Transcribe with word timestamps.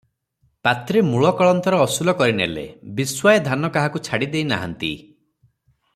ପାତ୍ରେ 0.67 1.03
ମୂଳ 1.09 1.31
କଳନ୍ତର 1.41 1.81
ଅସୁଲ 1.89 2.15
କରିନେଲେ, 2.21 2.65
ବିଶ୍ୱାଏ 3.01 3.45
ଧାନ 3.49 3.73
କାହାରିକୁ 3.77 4.03
ଛାଡ଼ି 4.09 4.31
ଦେଇନାହାନ୍ତି। 4.37 4.93